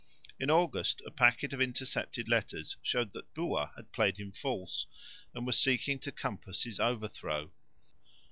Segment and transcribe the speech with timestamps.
[0.39, 4.87] In August a packet of intercepted letters showed that Buat had played him false
[5.35, 7.51] and was seeking to compass his overthrow.